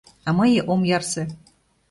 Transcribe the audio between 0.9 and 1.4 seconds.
ярсе.